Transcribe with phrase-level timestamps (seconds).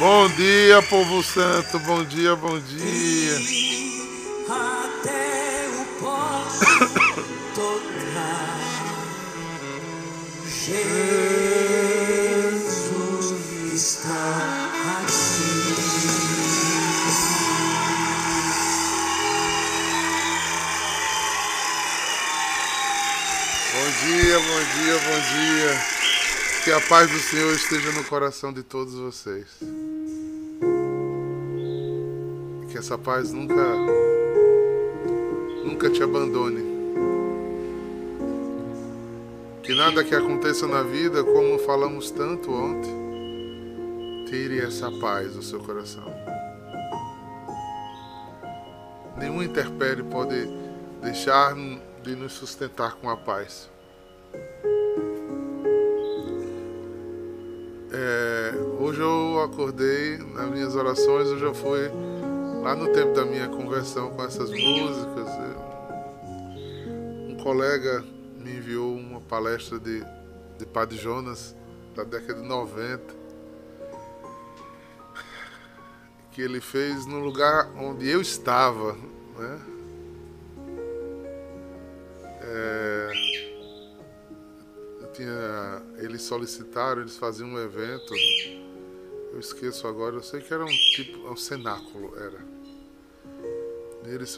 [0.00, 1.78] Bom dia, povo santo.
[1.80, 3.36] Bom dia, bom dia.
[4.48, 6.42] Até o pó.
[10.48, 10.94] Jesus
[13.74, 14.70] está.
[23.74, 26.00] Bom dia, bom dia, bom dia.
[26.64, 29.46] Que a paz do Senhor esteja no coração de todos vocês.
[32.70, 33.76] Que essa paz nunca
[35.64, 36.62] nunca te abandone.
[39.62, 42.90] Que nada que aconteça na vida, como falamos tanto ontem,
[44.28, 46.04] tire essa paz do seu coração.
[49.16, 50.48] Nenhum interpério pode
[51.02, 51.54] deixar
[52.02, 53.68] de nos sustentar com a paz.
[57.92, 61.90] É, hoje eu acordei nas minhas orações, hoje eu fui
[62.62, 65.28] lá no tempo da minha conversão com essas músicas.
[67.28, 68.04] Um colega
[68.36, 70.04] me enviou uma palestra de,
[70.58, 71.54] de Padre Jonas
[71.94, 73.20] da década de 90
[76.32, 78.94] que ele fez no lugar onde eu estava,
[79.36, 79.60] né?
[82.42, 83.10] É,
[85.00, 88.14] eu tinha, eles solicitaram, eles faziam um evento,
[89.32, 92.40] eu esqueço agora, eu sei que era um tipo, um cenáculo, era.
[94.04, 94.36] Eles,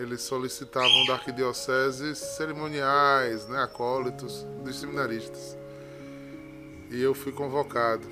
[0.00, 5.56] eles solicitavam da arquidiocese cerimoniais, né, acólitos dos seminaristas.
[6.90, 8.06] E eu fui convocado.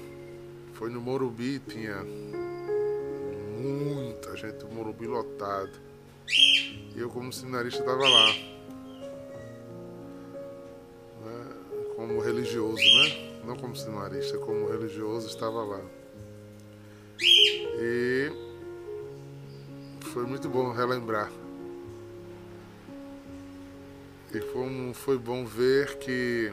[0.72, 2.02] Foi no Morumbi, tinha
[3.60, 5.72] muita gente, o Morumbi lotado.
[6.94, 8.26] E eu como seminarista estava lá.
[11.24, 11.46] né,
[11.96, 13.40] Como religioso, né?
[13.44, 15.80] Não como seminarista, como religioso estava lá.
[20.14, 21.28] Foi muito bom relembrar.
[24.32, 26.52] E um- foi bom ver que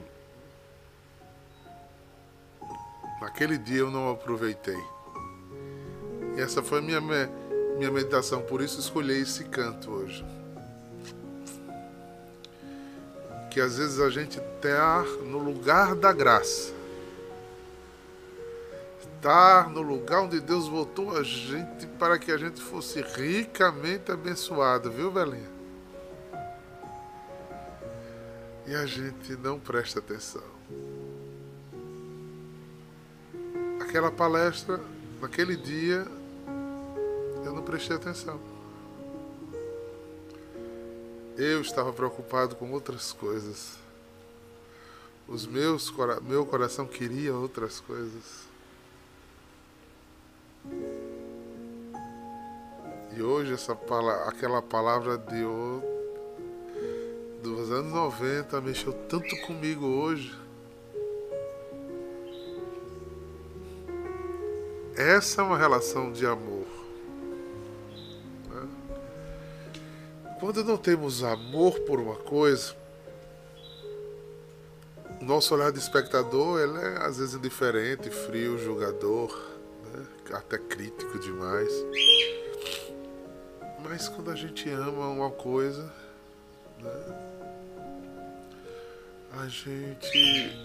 [3.21, 4.83] naquele dia eu não aproveitei.
[6.35, 10.25] E essa foi minha, minha meditação, por isso escolhi esse canto hoje.
[13.51, 16.80] Que às vezes a gente está no lugar da graça.
[19.21, 24.89] Estar no lugar onde Deus botou a gente para que a gente fosse ricamente abençoado,
[24.89, 25.47] viu, Belinha?
[28.65, 30.41] E a gente não presta atenção.
[33.79, 34.81] Aquela palestra,
[35.21, 36.03] naquele dia,
[37.45, 38.39] eu não prestei atenção.
[41.37, 43.77] Eu estava preocupado com outras coisas.
[45.27, 45.93] Os meus,
[46.23, 48.49] meu coração queria outras coisas.
[53.15, 55.43] E hoje essa pala- aquela palavra de
[57.41, 60.33] dos anos 90 mexeu tanto comigo hoje.
[64.95, 66.67] Essa é uma relação de amor.
[68.49, 68.67] né?
[70.39, 72.75] Quando não temos amor por uma coisa,
[75.19, 79.35] o nosso olhar de espectador ele é às vezes indiferente, frio, julgador,
[79.93, 80.05] né?
[80.33, 81.71] até crítico demais.
[83.91, 85.83] Mas quando a gente ama uma coisa,
[86.79, 87.41] né?
[89.33, 90.57] a gente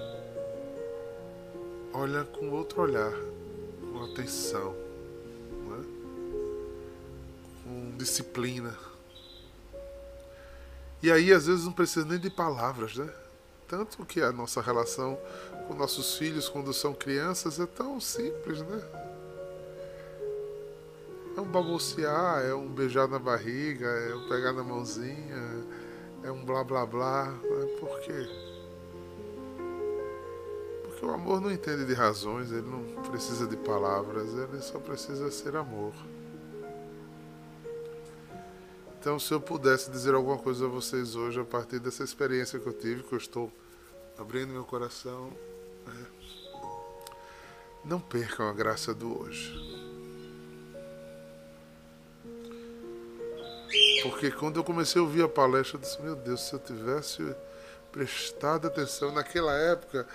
[1.92, 3.10] olha com outro olhar,
[3.80, 4.76] com atenção,
[5.66, 5.84] né?
[7.64, 8.78] com disciplina.
[11.02, 13.12] E aí às vezes não precisa nem de palavras, né?
[13.66, 15.18] Tanto que a nossa relação
[15.66, 19.05] com nossos filhos quando são crianças é tão simples, né?
[21.36, 25.66] É um balbuciar, é um beijar na barriga, é um pegar na mãozinha,
[26.24, 27.26] é um blá blá blá.
[27.26, 27.66] Né?
[27.78, 28.26] Por quê?
[30.82, 35.30] Porque o amor não entende de razões, ele não precisa de palavras, ele só precisa
[35.30, 35.92] ser amor.
[38.98, 42.66] Então, se eu pudesse dizer alguma coisa a vocês hoje, a partir dessa experiência que
[42.66, 43.52] eu tive, que eu estou
[44.18, 45.30] abrindo meu coração,
[45.86, 46.06] é,
[47.84, 49.85] não percam a graça do hoje.
[54.10, 57.34] Porque quando eu comecei a ouvir a palestra, eu disse: Meu Deus, se eu tivesse
[57.90, 60.06] prestado atenção naquela época,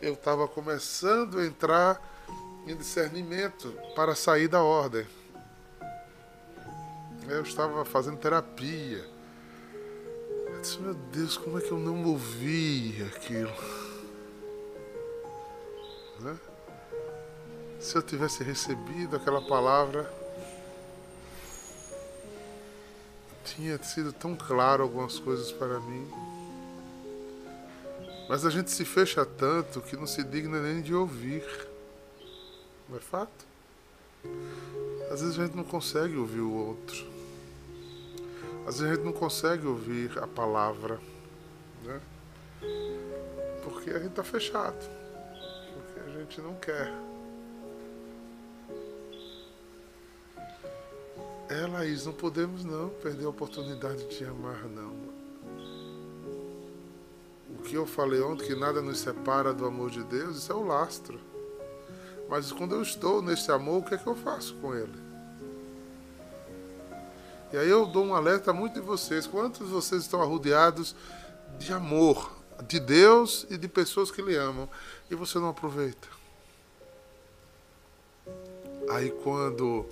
[0.00, 2.00] eu estava começando a entrar
[2.66, 5.06] em discernimento para sair da ordem.
[7.28, 9.04] Eu estava fazendo terapia.
[10.48, 13.52] Eu disse, meu Deus, como é que eu não ouvi aquilo?
[16.20, 16.36] Né?
[17.80, 20.21] Se eu tivesse recebido aquela palavra,
[23.44, 26.08] tinha sido tão claro algumas coisas para mim.
[28.28, 31.44] Mas a gente se fecha tanto que não se digna nem de ouvir.
[32.88, 33.46] Não é fato?
[35.10, 37.04] Às vezes a gente não consegue ouvir o outro.
[38.66, 41.00] Às vezes a gente não consegue ouvir a palavra,
[41.82, 42.00] né?
[43.64, 44.78] Porque a gente está fechado.
[45.74, 47.11] Porque a gente não quer.
[51.52, 54.94] É, Laís, não podemos não perder a oportunidade de amar, não.
[57.50, 60.54] O que eu falei ontem, que nada nos separa do amor de Deus, isso é
[60.54, 61.20] o lastro.
[62.26, 64.98] Mas quando eu estou nesse amor, o que é que eu faço com ele?
[67.52, 69.26] E aí eu dou um alerta a muitos de vocês.
[69.26, 70.96] Quantos de vocês estão arrodeados
[71.58, 72.32] de amor,
[72.66, 74.66] de Deus e de pessoas que lhe amam,
[75.10, 76.08] e você não aproveita?
[78.88, 79.84] Aí quando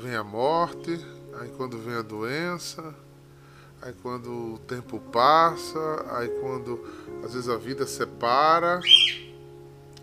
[0.00, 0.98] vem a morte,
[1.38, 2.94] aí quando vem a doença,
[3.82, 5.78] aí quando o tempo passa,
[6.12, 6.82] aí quando
[7.22, 8.80] às vezes a vida separa.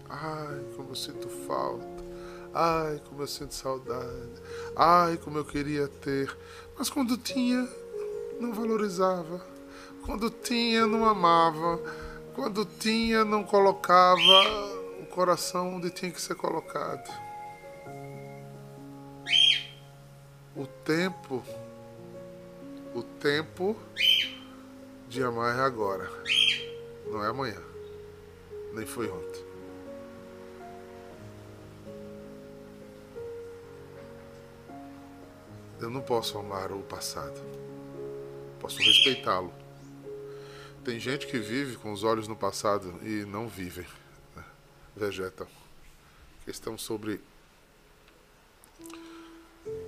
[0.08, 2.06] Ai, como eu sinto falta.
[2.54, 4.42] Ai, como eu sinto saudade.
[4.76, 6.36] Ai, como eu queria ter.
[6.78, 7.68] Mas quando tinha,
[8.40, 9.44] não valorizava.
[10.06, 11.82] Quando tinha, não amava.
[12.36, 14.22] Quando tinha, não colocava
[15.02, 17.27] o coração onde tinha que ser colocado.
[20.58, 21.44] O tempo,
[22.96, 23.78] o tempo
[25.08, 26.10] de amar é agora,
[27.12, 27.62] não é amanhã,
[28.74, 29.46] nem foi ontem.
[35.80, 37.40] Eu não posso amar o passado,
[38.60, 39.54] posso respeitá-lo.
[40.84, 43.86] Tem gente que vive com os olhos no passado e não vivem,
[44.36, 44.44] né?
[44.96, 45.46] vegetam.
[46.44, 47.22] Questão sobre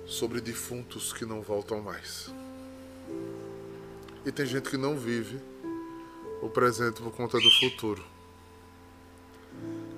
[0.06, 2.32] sobre defuntos que não voltam mais.
[4.26, 5.40] E tem gente que não vive
[6.42, 8.04] o presente por conta do futuro,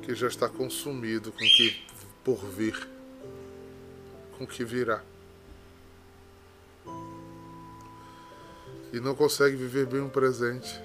[0.02, 1.82] que já está consumido com o que
[2.23, 2.88] por vir,
[4.37, 5.02] com o que virá.
[8.93, 10.79] E não consegue viver bem o presente,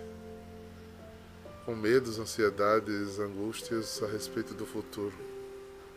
[1.65, 5.13] com medos, ansiedades, angústias a respeito do futuro.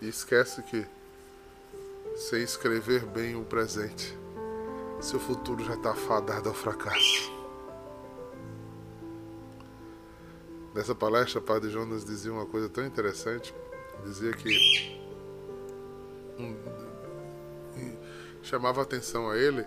[0.02, 0.84] E esquece que
[2.20, 4.14] sem escrever bem o presente,
[5.00, 7.32] seu futuro já está fadado ao fracasso.
[10.74, 13.54] Nessa palestra, Padre Jonas dizia uma coisa tão interessante.
[14.04, 15.00] Dizia que
[18.42, 19.64] chamava atenção a ele,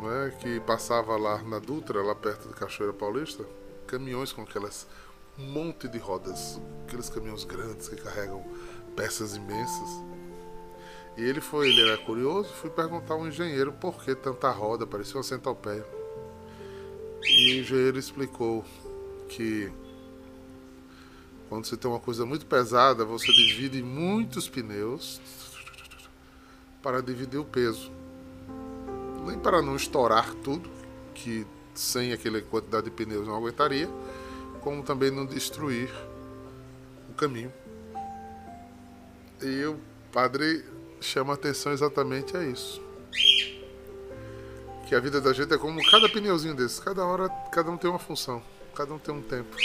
[0.00, 3.44] não é, que passava lá na Dutra, lá perto de Cachoeira Paulista,
[3.86, 4.86] caminhões com aquelas
[5.38, 8.42] um monte de rodas, aqueles caminhões grandes que carregam
[8.96, 10.21] peças imensas.
[11.16, 15.16] E ele foi, ele era curioso, fui perguntar ao engenheiro por que tanta roda, parecia
[15.16, 15.84] uma centopeia.
[17.22, 18.64] E o engenheiro explicou
[19.28, 19.70] que
[21.48, 25.20] quando você tem uma coisa muito pesada, você divide muitos pneus
[26.82, 27.92] para dividir o peso.
[29.26, 30.68] Nem para não estourar tudo,
[31.14, 33.88] que sem aquela quantidade de pneus não aguentaria,
[34.62, 35.90] como também não destruir
[37.10, 37.52] o caminho.
[39.42, 39.78] E o
[40.10, 40.64] padre
[41.02, 42.80] chama atenção exatamente a isso.
[44.88, 47.88] Que a vida da gente é como cada pneuzinho desse, cada hora cada um tem
[47.90, 48.42] uma função,
[48.74, 49.56] cada um tem um tempo.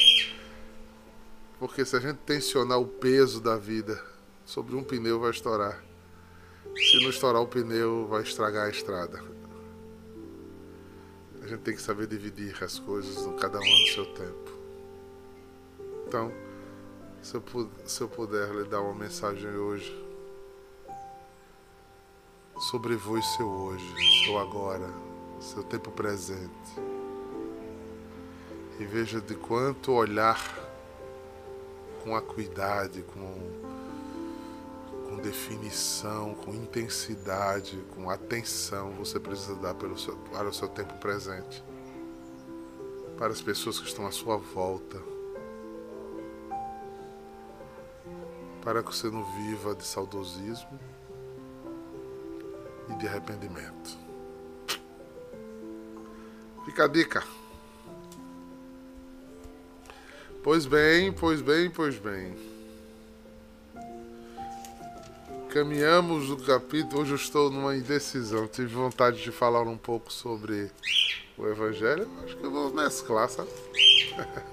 [1.59, 4.01] Porque se a gente tensionar o peso da vida
[4.45, 5.83] sobre um pneu vai estourar.
[6.75, 9.21] Se não estourar o pneu, vai estragar a estrada.
[11.41, 14.51] A gente tem que saber dividir as coisas, cada um no seu tempo.
[16.05, 16.31] Então,
[17.21, 17.43] se eu,
[17.85, 20.06] se eu puder lhe dar uma mensagem hoje,
[22.59, 24.91] sobrevoe seu hoje, seu agora,
[25.39, 26.51] seu tempo presente.
[28.79, 30.39] E veja de quanto olhar
[32.03, 33.51] com acuidade, com,
[35.07, 40.93] com definição, com intensidade, com atenção você precisa dar pelo seu, para o seu tempo
[40.95, 41.63] presente,
[43.17, 45.01] para as pessoas que estão à sua volta,
[48.63, 50.79] para que você não viva de saudosismo
[52.89, 53.97] e de arrependimento.
[56.65, 57.23] Fica a dica.
[60.43, 62.35] Pois bem, pois bem, pois bem.
[65.49, 67.01] Caminhamos o capítulo.
[67.01, 68.47] Hoje eu estou numa indecisão.
[68.47, 70.69] Tive vontade de falar um pouco sobre
[71.37, 72.07] o Evangelho.
[72.23, 73.49] Acho que eu vou mesclar, sabe?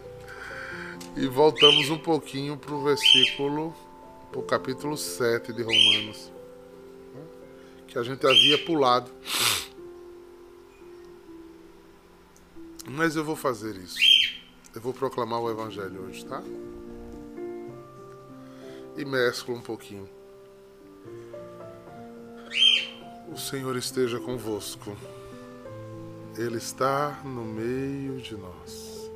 [1.16, 3.74] e voltamos um pouquinho para o versículo
[4.34, 6.32] para o capítulo 7 de Romanos,
[7.94, 9.08] que a gente havia pulado.
[12.90, 13.96] Mas eu vou fazer isso.
[14.74, 16.42] Eu vou proclamar o Evangelho hoje, tá?
[18.96, 20.08] E mesclo um pouquinho.
[23.32, 24.96] O Senhor esteja convosco.
[26.36, 29.08] Ele está no meio de nós.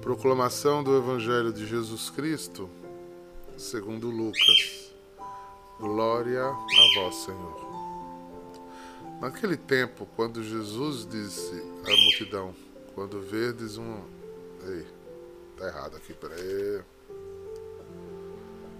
[0.00, 2.70] Proclamação do Evangelho de Jesus Cristo,
[3.56, 4.79] segundo Lucas.
[5.80, 7.70] Glória a vós, Senhor.
[9.18, 12.54] Naquele tempo, quando Jesus disse à multidão:
[12.94, 14.02] Quando verdes um.
[14.62, 14.86] Ei,
[15.56, 16.82] tá errado aqui, peraí.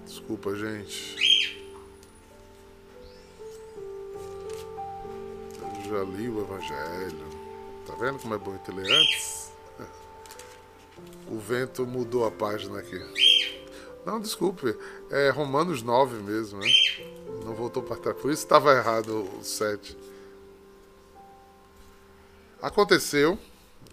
[0.05, 1.73] Desculpa, gente.
[5.57, 7.41] Eu já li o Evangelho.
[7.87, 9.51] Tá vendo como é bom te ler antes?
[11.31, 12.99] O vento mudou a página aqui.
[14.05, 14.77] Não, desculpe.
[15.11, 16.69] É Romanos 9 mesmo, né?
[17.45, 18.17] Não voltou para trás.
[18.17, 19.97] Por isso estava errado o 7.
[22.63, 23.39] Aconteceu,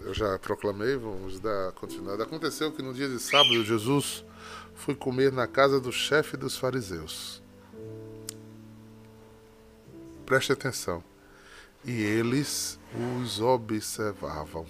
[0.02, 2.22] eu já proclamei, vamos dar continuidade.
[2.22, 4.26] Aconteceu que no dia de sábado Jesus
[4.76, 7.42] foi comer na casa do chefe dos fariseus.
[10.26, 11.04] Preste atenção.
[11.86, 12.78] E eles
[13.24, 14.66] os observavam.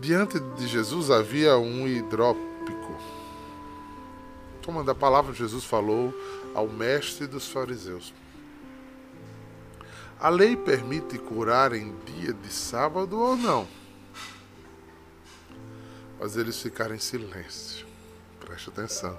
[0.00, 2.51] Diante de Jesus havia um hidrópico.
[4.62, 6.14] Tomando a palavra, Jesus falou
[6.54, 8.14] ao mestre dos fariseus.
[10.20, 13.66] A lei permite curar em dia de sábado ou não?
[16.20, 17.84] Mas eles ficaram em silêncio.
[18.38, 19.18] Preste atenção.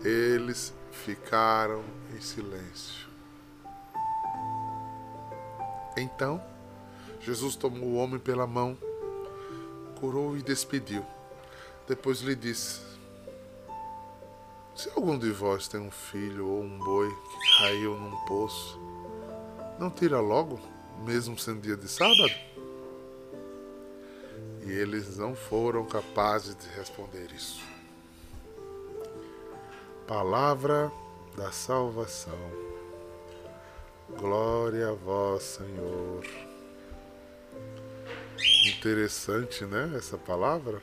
[0.00, 1.84] Eles ficaram
[2.16, 3.06] em silêncio.
[5.94, 6.42] Então,
[7.20, 8.78] Jesus tomou o homem pela mão,
[10.00, 11.04] curou e despediu.
[11.86, 12.80] Depois lhe disse:
[14.86, 18.78] Se algum de vós tem um filho ou um boi que caiu num poço,
[19.80, 20.60] não tira logo,
[21.04, 22.32] mesmo sendo dia de sábado?
[24.64, 27.60] E eles não foram capazes de responder isso.
[30.06, 30.92] Palavra
[31.36, 32.38] da salvação.
[34.16, 36.24] Glória a vós, Senhor.
[38.68, 39.94] Interessante, né?
[39.96, 40.80] Essa palavra.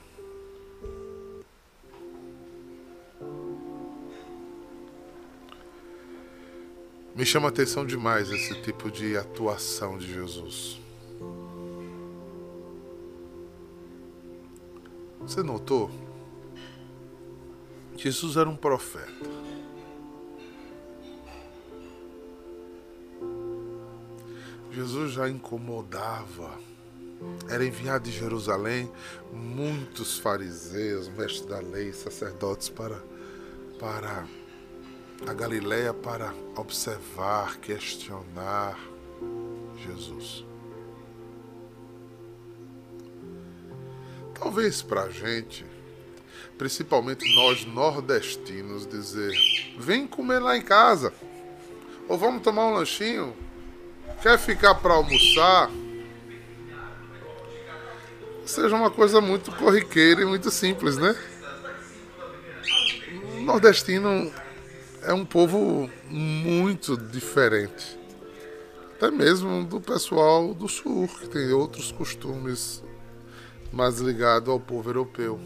[7.15, 10.81] Me chama atenção demais esse tipo de atuação de Jesus.
[15.21, 15.91] Você notou?
[17.95, 19.31] Jesus era um profeta.
[24.71, 26.59] Jesus já incomodava.
[27.47, 28.91] Era enviado de Jerusalém
[29.31, 33.01] muitos fariseus, mestres da lei, sacerdotes para
[33.79, 34.27] para
[35.27, 38.77] a Galileia para observar, questionar
[39.77, 40.45] Jesus.
[44.33, 45.65] Talvez para a gente,
[46.57, 49.33] principalmente nós nordestinos, dizer:
[49.77, 51.13] vem comer lá em casa,
[52.07, 53.35] ou vamos tomar um lanchinho,
[54.21, 55.71] quer ficar para almoçar?
[58.45, 61.15] Seja uma coisa muito corriqueira e muito simples, né?
[63.39, 64.31] Nordestino
[65.05, 67.99] é um povo muito diferente.
[68.95, 72.81] Até mesmo do pessoal do sul, que tem outros costumes
[73.71, 75.39] mais ligados ao povo europeu.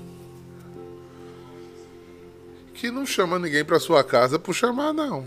[2.73, 5.25] Que não chama ninguém para sua casa por chamar, não.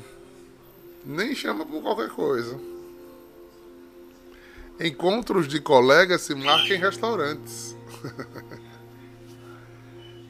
[1.05, 2.59] Nem chama por qualquer coisa.
[4.79, 7.77] Encontros de colegas se marcam em restaurantes.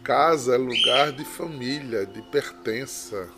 [0.03, 3.29] casa é lugar de família, de pertença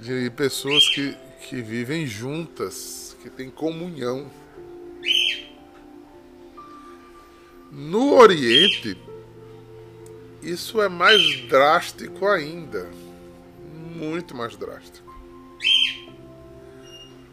[0.00, 1.16] de pessoas que,
[1.48, 4.30] que vivem juntas, que têm comunhão.
[7.70, 8.96] No Oriente,
[10.42, 12.88] isso é mais drástico ainda.
[13.96, 15.08] Muito mais drástico.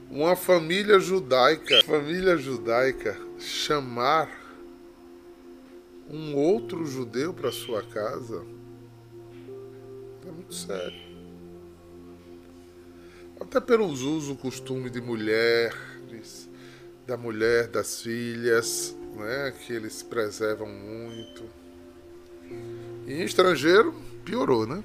[0.10, 4.30] Uma família judaica, família judaica chamar
[6.10, 8.46] um outro judeu para sua casa
[10.26, 11.05] é muito sério
[13.56, 16.50] até pelos usos, costume de mulheres,
[17.08, 21.44] da mulher, das filhas, né, que eles preservam muito.
[23.08, 23.94] E em estrangeiro,
[24.26, 24.84] piorou, né?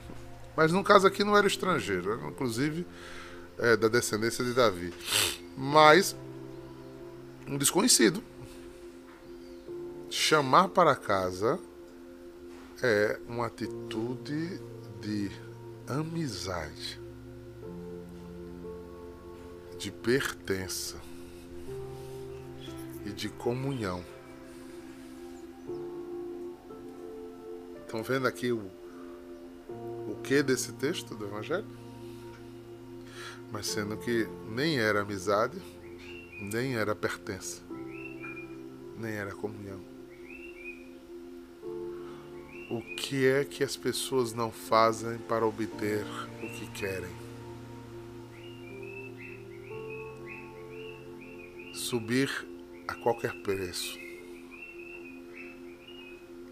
[0.56, 2.86] Mas no caso aqui não era estrangeiro, era inclusive
[3.58, 4.92] é, da descendência de Davi.
[5.56, 6.14] Mas
[7.48, 8.22] um desconhecido
[10.08, 11.58] chamar para casa
[12.82, 14.60] é uma atitude
[15.00, 15.30] de
[15.88, 17.00] amizade,
[19.80, 21.00] de pertença
[23.06, 24.04] e de comunhão.
[27.80, 28.70] Estão vendo aqui o,
[30.06, 31.66] o que desse texto do Evangelho?
[33.50, 35.58] Mas sendo que nem era amizade,
[36.42, 37.62] nem era pertença,
[38.99, 39.80] nem era comunhão.
[42.70, 46.04] O que é que as pessoas não fazem para obter
[46.42, 47.29] o que querem?
[51.90, 52.30] Subir
[52.87, 53.99] a qualquer preço.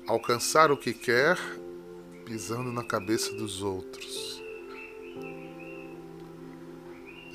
[0.05, 1.39] Alcançar o que quer
[2.25, 4.43] pisando na cabeça dos outros.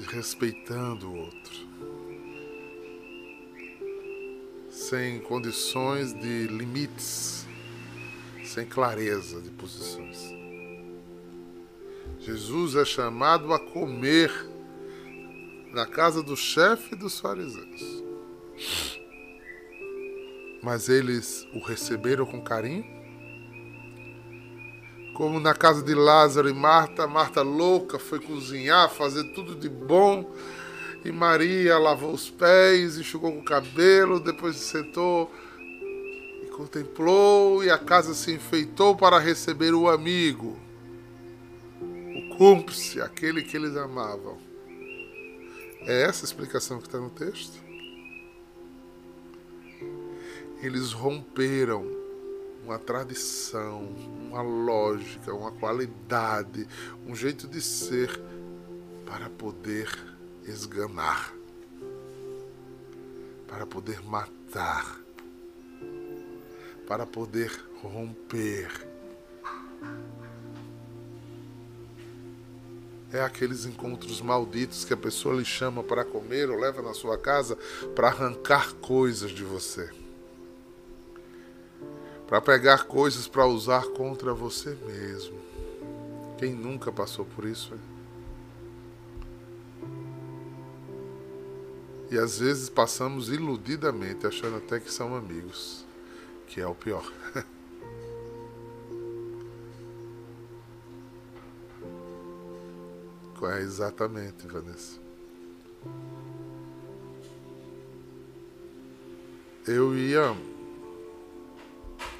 [0.09, 1.67] Respeitando o outro.
[4.69, 7.47] Sem condições de limites
[8.43, 10.19] sem clareza de posições.
[12.19, 14.29] Jesus é chamado a comer
[15.73, 17.92] na casa do chefe dos fariseus.
[20.61, 22.85] Mas eles o receberam com carinho.
[25.15, 30.33] Como na casa de Lázaro e Marta, Marta louca foi cozinhar, fazer tudo de bom.
[31.05, 35.29] E Maria lavou os pés, enxugou o cabelo, depois se sentou
[36.53, 40.57] contemplou e a casa se enfeitou para receber o amigo,
[41.81, 44.37] o cúmplice, aquele que eles amavam.
[45.81, 47.62] É essa a explicação que está no texto?
[50.63, 51.85] Eles romperam
[52.63, 53.83] uma tradição,
[54.29, 56.67] uma lógica, uma qualidade,
[57.05, 58.09] um jeito de ser
[59.05, 59.89] para poder
[60.47, 61.33] esganar,
[63.47, 65.03] para poder matar
[66.87, 68.69] para poder romper.
[73.11, 77.17] É aqueles encontros malditos que a pessoa lhe chama para comer ou leva na sua
[77.17, 77.57] casa
[77.95, 80.02] para arrancar coisas de você.
[82.33, 85.37] Para pegar coisas para usar contra você mesmo.
[86.39, 87.75] Quem nunca passou por isso?
[92.09, 95.85] E às vezes passamos iludidamente achando até que são amigos
[96.47, 97.07] que é o pior.
[103.45, 104.99] é exatamente, Vanessa.
[109.67, 110.35] Eu ia.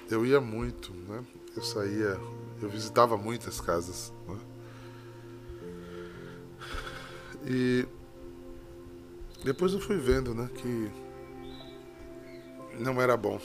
[0.09, 1.23] Eu ia muito, né?
[1.55, 2.19] Eu saía.
[2.61, 4.13] Eu visitava muitas casas.
[4.27, 4.39] Né?
[7.45, 7.87] E
[9.43, 10.89] depois eu fui vendo, né, que
[12.79, 13.39] não era bom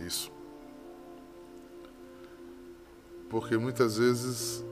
[0.00, 0.32] isso.
[3.30, 4.64] Porque muitas vezes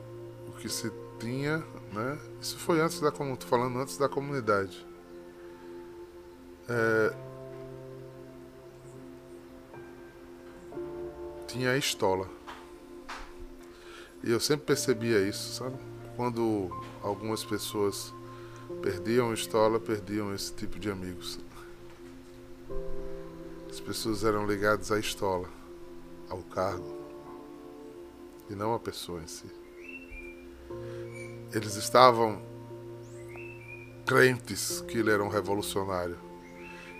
[0.48, 1.58] o que se tinha,
[1.92, 2.18] né?
[2.40, 4.86] Isso foi antes da como falando antes da comunidade.
[6.68, 7.14] É,
[11.50, 12.28] tinha a estola.
[14.22, 15.76] E eu sempre percebia isso, sabe?
[16.16, 16.70] Quando
[17.02, 18.12] algumas pessoas
[18.82, 21.40] perdiam a estola, perdiam esse tipo de amigos.
[23.68, 25.48] As pessoas eram ligadas à estola,
[26.28, 26.96] ao cargo,
[28.48, 29.46] e não à pessoa em si.
[31.52, 32.40] Eles estavam
[34.06, 36.18] crentes que ele era um revolucionário,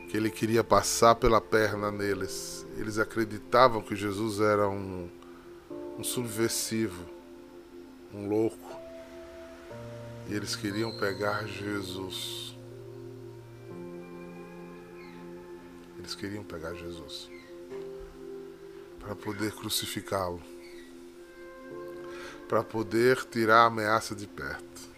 [0.09, 2.67] que ele queria passar pela perna neles.
[2.81, 5.07] Eles acreditavam que Jesus era um,
[5.99, 7.05] um subversivo,
[8.11, 8.81] um louco.
[10.27, 12.57] E eles queriam pegar Jesus.
[15.99, 17.29] Eles queriam pegar Jesus
[18.99, 20.41] para poder crucificá-lo,
[22.49, 24.89] para poder tirar a ameaça de perto.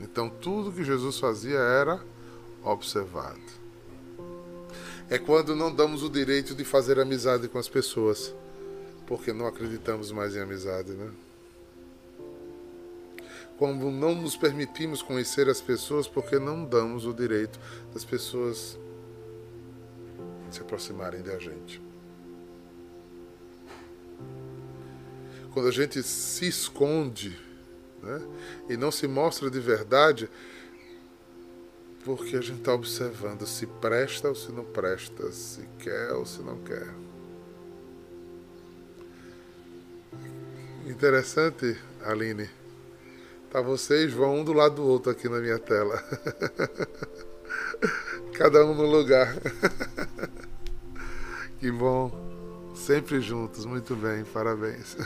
[0.00, 2.02] Então tudo que Jesus fazia era
[2.64, 3.57] observado.
[5.10, 8.34] É quando não damos o direito de fazer amizade com as pessoas,
[9.06, 11.10] porque não acreditamos mais em amizade, né?
[13.56, 17.58] Como não nos permitimos conhecer as pessoas, porque não damos o direito
[17.92, 18.78] das pessoas
[20.50, 21.80] se aproximarem da gente.
[25.52, 27.36] Quando a gente se esconde
[28.02, 28.20] né,
[28.68, 30.28] e não se mostra de verdade,
[32.08, 36.40] porque a gente está observando se presta ou se não presta, se quer ou se
[36.40, 36.88] não quer.
[40.86, 42.48] Interessante, Aline.
[43.50, 46.02] Tá vocês vão um do lado do outro aqui na minha tela.
[48.32, 49.36] Cada um no lugar.
[51.60, 52.72] que bom.
[52.74, 54.96] Sempre juntos, muito bem, parabéns.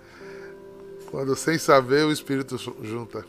[1.10, 3.22] Quando sem saber o Espírito junta.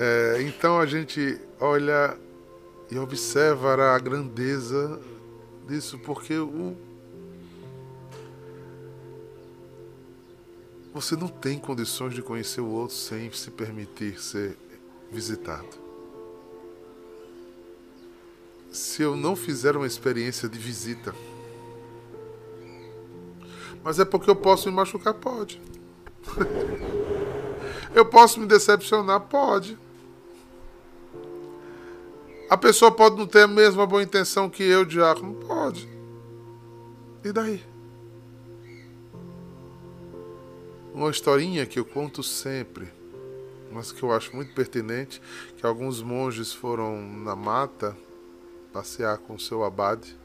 [0.00, 2.16] É, então a gente olha
[2.88, 5.00] e observa a grandeza
[5.66, 6.76] disso, porque o
[10.94, 14.56] você não tem condições de conhecer o outro sem se permitir ser
[15.10, 15.68] visitado.
[18.70, 21.12] Se eu não fizer uma experiência de visita,
[23.82, 25.14] mas é porque eu posso me machucar?
[25.14, 25.60] Pode.
[27.92, 29.22] eu posso me decepcionar?
[29.22, 29.76] Pode.
[32.50, 35.34] A pessoa pode não ter a mesma boa intenção que eu, diácono?
[35.34, 35.86] Pode.
[37.22, 37.62] E daí?
[40.94, 42.90] Uma historinha que eu conto sempre,
[43.70, 45.20] mas que eu acho muito pertinente,
[45.58, 47.94] que alguns monges foram na mata
[48.72, 50.16] passear com seu abade,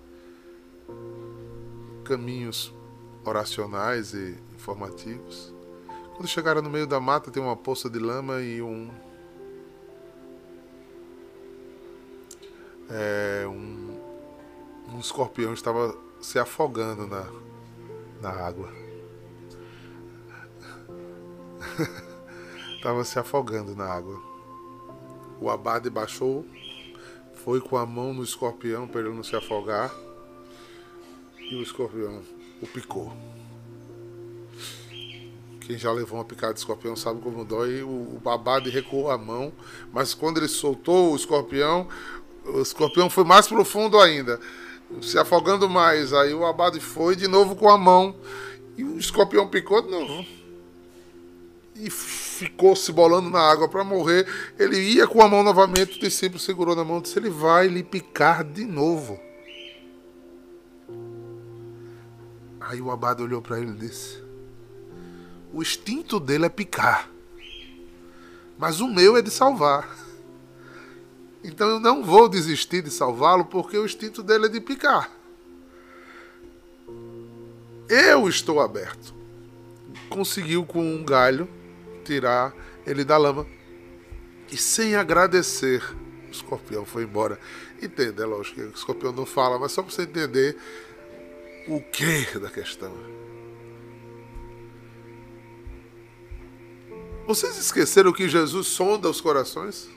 [2.06, 2.74] caminhos
[3.26, 5.54] oracionais e informativos.
[6.16, 8.90] Quando chegaram no meio da mata, tem uma poça de lama e um
[12.94, 14.00] é, um,
[14.94, 17.26] um escorpião estava se afogando na,
[18.22, 18.72] na água.
[22.78, 24.22] estava se afogando na água.
[25.42, 26.46] O abade baixou,
[27.44, 29.94] foi com a mão no escorpião para ele não se afogar
[31.40, 32.22] e o escorpião
[32.62, 33.12] o picou.
[35.60, 37.84] Quem já levou uma picada de escorpião sabe como dói.
[37.84, 39.52] O, o abade recuou a mão,
[39.92, 41.88] mas quando ele soltou o escorpião,
[42.46, 44.40] o escorpião foi mais profundo ainda,
[45.02, 46.14] se afogando mais.
[46.14, 48.16] Aí o abade foi de novo com a mão
[48.78, 50.26] e o escorpião picou de novo.
[51.76, 54.28] E ficou se bolando na água para morrer.
[54.60, 57.68] Ele ia com a mão novamente, o discípulo segurou na mão e disse: Ele vai
[57.68, 59.20] lhe picar de novo.
[62.60, 64.22] Aí o abade olhou para ele e disse:
[65.52, 67.10] O instinto dele é picar,
[68.58, 70.03] mas o meu é de salvar.
[71.44, 75.12] Então eu não vou desistir de salvá-lo porque o instinto dele é de picar.
[77.90, 79.14] Eu estou aberto.
[80.10, 81.50] Conseguiu com um galho
[82.06, 82.54] tirar
[82.86, 83.46] ele da lama.
[84.52, 85.84] E sem agradecer,
[86.28, 87.40] o escorpião foi embora.
[87.82, 90.58] Entende, é lógico que o escorpião não fala, mas só para você entender
[91.68, 92.94] o que da questão.
[97.26, 99.90] Vocês esqueceram que Jesus sonda os corações?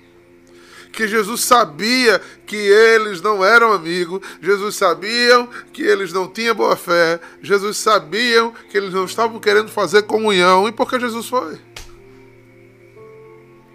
[0.97, 6.75] Que Jesus sabia que eles não eram amigos, Jesus sabia que eles não tinham boa
[6.75, 10.67] fé, Jesus sabia que eles não estavam querendo fazer comunhão.
[10.67, 11.61] E por que Jesus foi?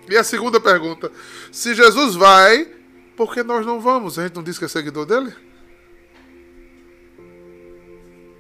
[0.10, 1.12] E a segunda pergunta:
[1.52, 2.68] se Jesus vai,
[3.16, 4.18] por que nós não vamos?
[4.18, 5.32] A gente não diz que é seguidor dele?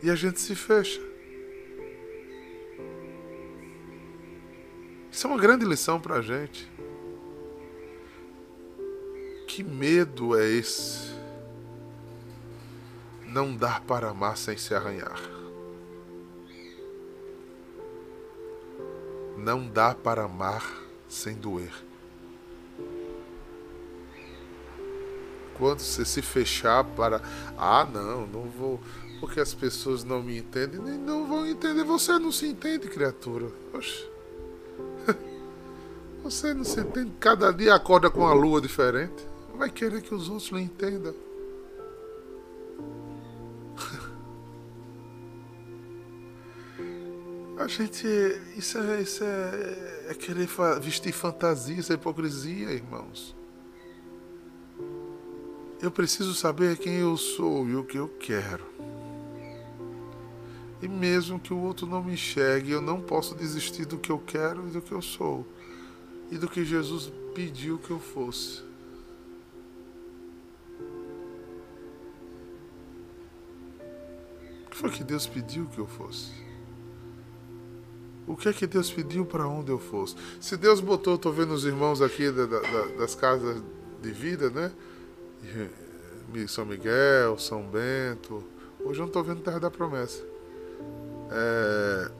[0.01, 0.99] E a gente se fecha.
[5.11, 6.67] Isso é uma grande lição para a gente.
[9.53, 11.11] Que medo é esse?
[13.27, 15.19] Não dar para amar sem se arranhar.
[19.37, 20.63] Não dá para amar
[21.09, 21.73] sem doer.
[25.55, 27.21] Quando você se fechar para.
[27.57, 28.79] Ah, não, não vou.
[29.19, 31.83] Porque as pessoas não me entendem, nem não vão entender.
[31.83, 33.51] Você não se entende, criatura.
[33.73, 34.09] Oxe.
[36.23, 37.11] Você não se entende.
[37.19, 39.29] Cada dia acorda com uma lua diferente
[39.61, 41.13] vai querer que os outros não entendam.
[47.59, 48.07] A gente.
[48.57, 50.49] Isso é, isso é, é querer
[50.81, 53.35] vestir fantasia, isso é hipocrisia, irmãos.
[55.79, 58.65] Eu preciso saber quem eu sou e o que eu quero.
[60.81, 64.17] E mesmo que o outro não me enxergue, eu não posso desistir do que eu
[64.17, 65.45] quero e do que eu sou.
[66.31, 68.70] E do que Jesus pediu que eu fosse.
[74.81, 76.31] Foi que Deus pediu que eu fosse?
[78.25, 80.15] O que é que Deus pediu para onde eu fosse?
[80.39, 82.59] Se Deus botou, estou vendo os irmãos aqui da, da,
[82.97, 83.61] das casas
[84.01, 84.71] de vida, né?
[86.47, 88.43] São Miguel, São Bento.
[88.79, 90.23] Hoje eu não estou vendo Terra da Promessa.
[91.29, 92.11] É,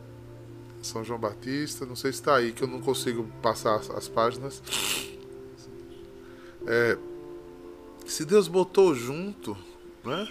[0.83, 4.07] São João Batista, não sei se está aí, que eu não consigo passar as, as
[4.07, 4.61] páginas.
[6.67, 6.95] É,
[8.05, 9.57] se Deus botou junto,
[10.05, 10.27] né?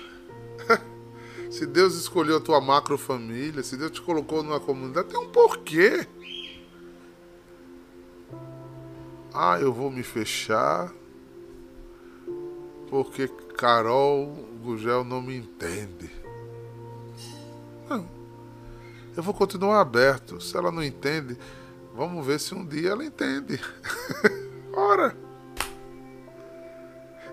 [1.50, 6.06] Se Deus escolheu a tua macrofamília, se Deus te colocou numa comunidade, tem um porquê.
[9.34, 10.92] Ah, eu vou me fechar
[12.88, 14.26] porque Carol
[14.62, 16.10] Gugel não me entende.
[17.88, 18.08] Não.
[19.16, 20.40] Eu vou continuar aberto.
[20.40, 21.36] Se ela não entende,
[21.94, 23.60] vamos ver se um dia ela entende.
[24.72, 25.29] Ora!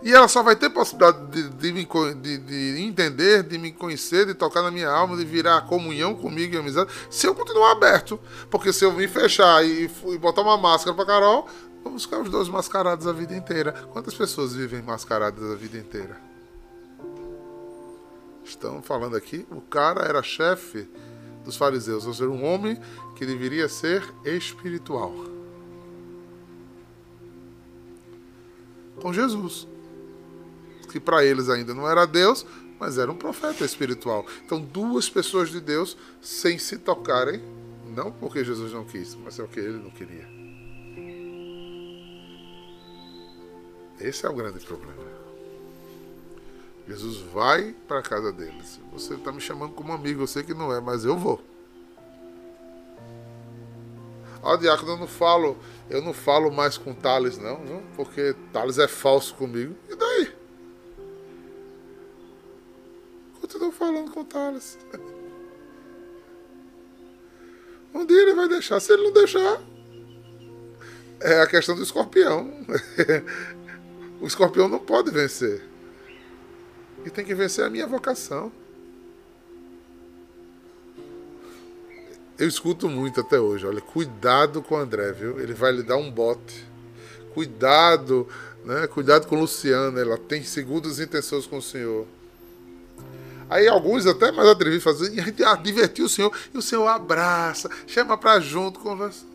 [0.03, 4.25] E ela só vai ter possibilidade de, de, me, de, de, entender, de me conhecer,
[4.25, 8.19] de tocar na minha alma, de virar comunhão comigo e amizade, se eu continuar aberto.
[8.49, 11.47] Porque se eu me fechar e, e botar uma máscara pra Carol,
[11.83, 13.71] vamos ficar os dois mascarados a vida inteira.
[13.91, 16.17] Quantas pessoas vivem mascaradas a vida inteira?
[18.43, 20.88] Estão falando aqui, o cara era chefe
[21.43, 22.79] dos fariseus, ou seja, um homem
[23.15, 25.13] que deveria ser espiritual.
[29.01, 29.67] Com Jesus
[30.88, 32.45] que para eles ainda não era Deus,
[32.80, 34.26] mas era um profeta espiritual.
[34.45, 37.41] Então, duas pessoas de Deus sem se tocarem,
[37.95, 40.28] não porque Jesus não quis, mas é o que ele não queria.
[44.00, 45.17] Esse é o grande problema.
[46.88, 48.80] Jesus vai para a casa deles.
[48.93, 51.41] Você está me chamando como amigo, eu sei que não é, mas eu vou.
[54.41, 55.58] Ó, diácono, eu não falo,
[55.89, 59.76] eu não falo mais com Thales, não, não, porque Thales é falso comigo.
[59.89, 60.37] E daí?
[63.58, 64.78] Continuo falando com o Thales.
[67.93, 68.80] Um dia ele vai deixar.
[68.80, 69.60] Se ele não deixar,
[71.20, 72.54] é a questão do escorpião.
[74.22, 75.63] o escorpião não pode vencer.
[77.04, 78.52] E tem que vencer a minha vocação.
[82.38, 83.65] Eu escuto muito até hoje.
[83.65, 85.39] Olha, cuidado com o André, viu?
[85.39, 86.67] Ele vai lhe dar um bote.
[87.34, 88.28] Cuidado,
[88.63, 88.86] né?
[88.86, 90.00] Cuidado com Luciana.
[90.00, 92.06] Ela tem segundas intenções com o senhor.
[93.49, 96.88] Aí alguns até mais atrevidos fazem, e a gente divertiu o Senhor, e o Senhor
[96.88, 99.25] abraça, chama para junto, conversa.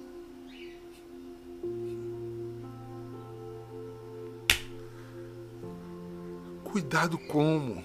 [6.64, 7.84] Cuidado como?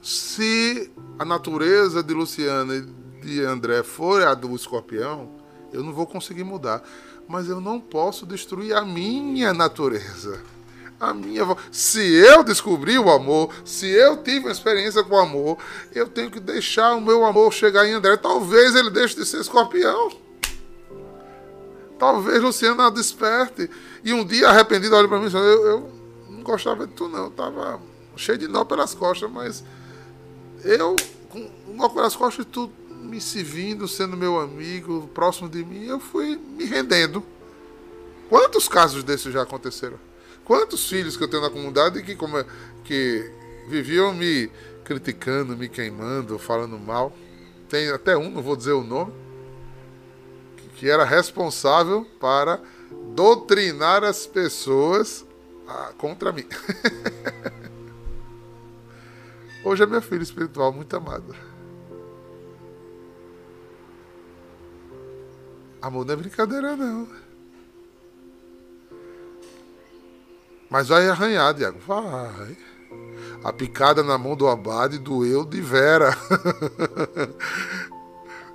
[0.00, 2.82] Se a natureza de Luciana e
[3.20, 5.28] de André for a do escorpião,
[5.72, 6.82] eu não vou conseguir mudar.
[7.28, 10.40] Mas eu não posso destruir a minha natureza
[10.98, 15.58] a minha Se eu descobri o amor, se eu tive uma experiência com o amor,
[15.94, 18.16] eu tenho que deixar o meu amor chegar em André.
[18.16, 20.10] Talvez ele deixe de ser escorpião.
[21.98, 23.70] Talvez Luciana desperte.
[24.04, 25.92] E um dia arrependido olha para mim e diz: eu, eu
[26.30, 27.24] não gostava de tu, não.
[27.24, 27.80] Eu tava
[28.16, 29.64] cheio de nó pelas costas, mas
[30.64, 30.96] eu,
[31.28, 36.36] com nó pelas costas, tu me servindo, sendo meu amigo, próximo de mim, eu fui
[36.36, 37.22] me rendendo.
[38.28, 39.98] Quantos casos desses já aconteceram?
[40.46, 42.42] Quantos filhos que eu tenho na comunidade que, como,
[42.84, 43.30] que
[43.68, 44.50] viviam me
[44.86, 47.12] criticando, me queimando, falando mal.
[47.68, 49.12] Tem até um, não vou dizer o nome,
[50.76, 52.60] que era responsável para
[53.12, 55.26] doutrinar as pessoas
[55.66, 56.46] ah, contra mim.
[59.64, 61.34] Hoje é minha filha espiritual muito amada.
[65.82, 67.25] Amor não é brincadeira, não.
[70.70, 71.78] Mas vai arranhar, Diago.
[71.86, 72.56] Vai.
[73.44, 76.16] A picada na mão do abade doeu de vera.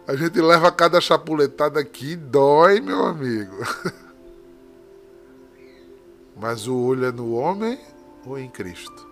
[0.08, 3.56] A gente leva cada chapuletada aqui, dói, meu amigo.
[6.36, 7.80] Mas o olho é no homem
[8.26, 9.08] ou em Cristo?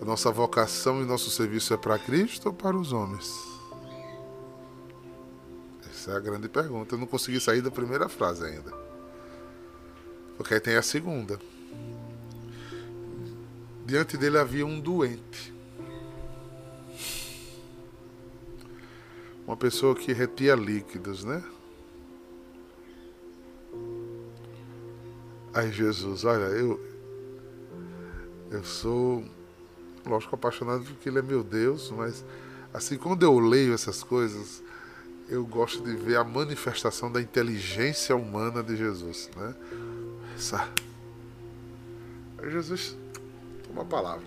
[0.00, 3.55] A nossa vocação e nosso serviço é para Cristo ou para os homens?
[6.06, 6.94] Essa é a grande pergunta.
[6.94, 8.72] Eu não consegui sair da primeira frase ainda.
[10.36, 11.36] Porque aí tem a segunda.
[13.84, 15.52] Diante dele havia um doente.
[19.44, 21.42] Uma pessoa que retia líquidos, né?
[25.52, 26.80] Aí Jesus, olha, eu
[28.52, 29.24] eu sou
[30.06, 32.24] lógico apaixonado porque ele é meu Deus, mas
[32.72, 34.62] assim quando eu leio essas coisas,
[35.28, 39.54] eu gosto de ver a manifestação da inteligência humana de Jesus, né?
[40.36, 40.68] Essa...
[42.48, 42.96] Jesus
[43.66, 44.24] toma a palavra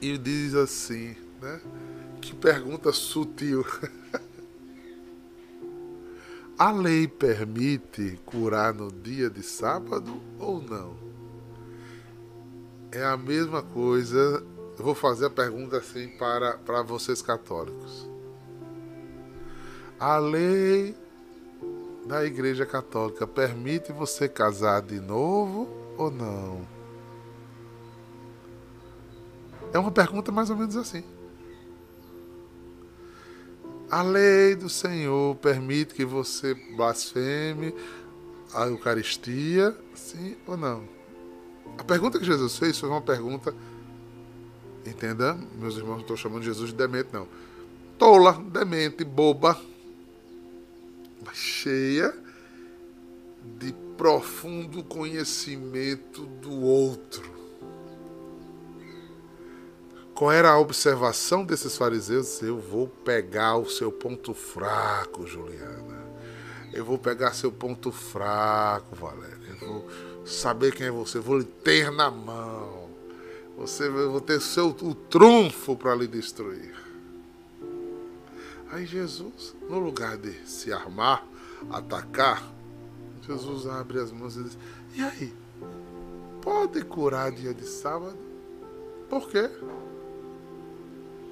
[0.00, 1.60] e diz assim, né?
[2.20, 3.64] Que pergunta sutil.
[6.58, 10.96] a lei permite curar no dia de sábado ou não?
[12.92, 14.44] É a mesma coisa.
[14.78, 18.13] Eu vou fazer a pergunta assim para, para vocês católicos.
[20.06, 20.94] A lei
[22.04, 26.60] da Igreja Católica permite você casar de novo ou não?
[29.72, 31.02] É uma pergunta mais ou menos assim.
[33.90, 37.74] A lei do Senhor permite que você blasfeme
[38.52, 40.86] a Eucaristia, sim ou não?
[41.78, 43.54] A pergunta que Jesus fez foi uma pergunta,
[44.84, 47.26] entenda, meus irmãos, não estou chamando Jesus de demente, não.
[47.96, 49.58] Tola, demente, boba,
[51.32, 52.14] cheia
[53.58, 57.32] de profundo conhecimento do outro.
[60.14, 62.40] Qual era a observação desses fariseus?
[62.40, 66.04] Eu vou pegar o seu ponto fraco, Juliana.
[66.72, 69.38] Eu vou pegar seu ponto fraco, Valéria.
[69.48, 69.88] Eu vou
[70.24, 71.18] saber quem é você.
[71.18, 72.88] Eu vou lhe ter na mão.
[73.56, 76.83] Você vai ter seu, o trunfo para lhe destruir.
[78.70, 81.26] Aí Jesus, no lugar de se armar,
[81.70, 82.42] atacar,
[83.26, 84.58] Jesus abre as mãos e diz:
[84.94, 85.32] E aí?
[86.42, 88.18] Pode curar dia de sábado?
[89.08, 89.48] Por quê?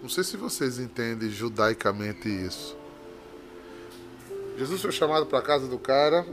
[0.01, 2.77] Não sei se vocês entendem judaicamente isso.
[4.57, 6.27] Jesus foi chamado para a casa do cara.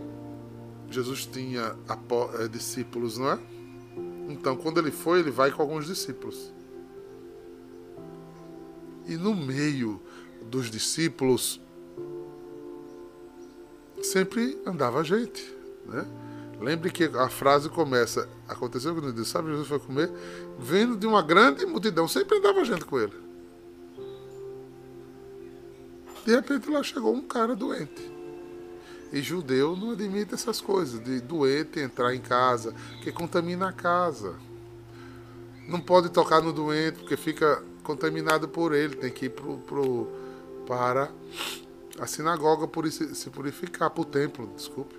[0.89, 1.75] Jesus tinha
[2.39, 3.39] é, discípulos, não é?
[4.29, 6.51] Então, quando ele foi, ele vai com alguns discípulos.
[9.07, 10.01] E no meio
[10.49, 11.61] dos discípulos
[14.01, 15.53] sempre andava gente,
[15.85, 16.05] né?
[16.59, 20.11] Lembre que a frase começa: aconteceu ele disse, sabe, Jesus foi comer,
[20.59, 23.13] vindo de uma grande multidão, sempre andava gente com ele.
[26.25, 28.19] De repente lá chegou um cara doente.
[29.11, 34.35] E judeu não admite essas coisas, de doente entrar em casa, que contamina a casa.
[35.67, 40.07] Não pode tocar no doente, porque fica contaminado por ele, tem que ir pro, pro,
[40.69, 41.11] para
[41.99, 44.95] a sinagoga por se purificar, para o templo, desculpe.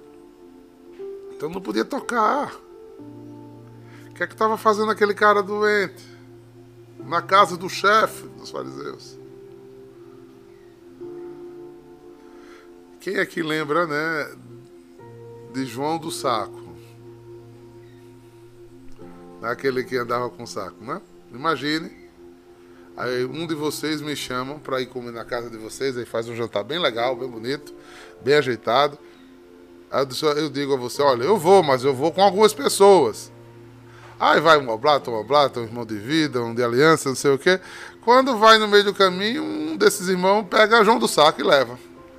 [1.32, 2.52] Então não podia tocar.
[4.08, 6.04] O que é que estava fazendo aquele cara doente?
[7.06, 9.16] Na casa do chefe dos fariseus.
[12.98, 14.36] Quem aqui lembra, né,
[15.52, 16.60] de João do Saco?
[19.40, 21.00] Aquele que andava com saco, né?
[21.32, 21.99] Imagine.
[23.00, 26.28] Aí um de vocês me chamam para ir comer na casa de vocês, aí faz
[26.28, 27.72] um jantar bem legal, bem bonito,
[28.22, 28.98] bem ajeitado.
[29.90, 33.32] Aí eu digo a você, olha, eu vou, mas eu vou com algumas pessoas.
[34.18, 37.30] Aí vai um oblato, um oblato, um irmão de vida, um de aliança, não sei
[37.30, 37.58] o quê.
[38.02, 41.78] Quando vai no meio do caminho, um desses irmãos pega João do Saco e leva.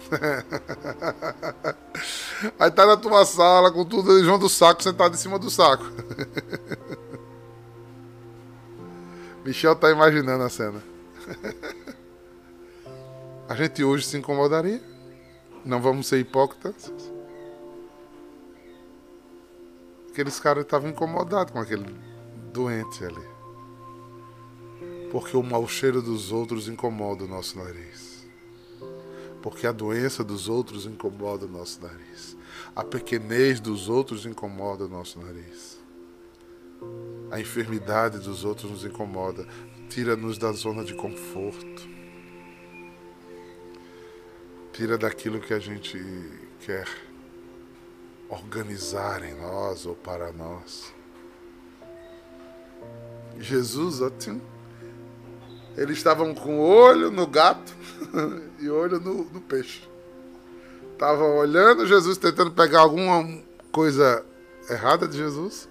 [2.58, 5.86] Aí tá na tua sala com tudo João do Saco sentado em cima do saco.
[9.46, 10.82] Michel tá imaginando a cena.
[13.48, 14.82] A gente hoje se incomodaria.
[15.66, 16.92] Não vamos ser hipócritas.
[20.10, 21.96] Aqueles caras estavam incomodados com aquele
[22.52, 23.32] doente ali.
[25.12, 28.12] Porque o mau cheiro dos outros incomoda o nosso nariz
[29.42, 32.38] porque a doença dos outros incomoda o nosso nariz.
[32.76, 35.71] A pequenez dos outros incomoda o nosso nariz.
[37.30, 39.48] A enfermidade dos outros nos incomoda,
[39.90, 41.90] tira-nos da zona de conforto.
[44.74, 45.98] Tira daquilo que a gente
[46.60, 46.88] quer
[48.30, 50.94] organizar em nós ou para nós.
[53.40, 54.42] Jesus, ótimo
[55.78, 57.74] eles estavam com olho no gato
[58.60, 59.88] e olho no, no peixe.
[60.94, 63.42] Estavam olhando Jesus, tentando pegar alguma
[63.72, 64.24] coisa
[64.70, 65.68] errada de Jesus.